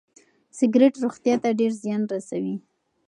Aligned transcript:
سګریټ 0.57 0.93
روغتیا 1.03 1.35
ته 1.43 1.49
ډېر 1.59 1.71
زیان 1.81 2.01
رسوي. 2.11 2.55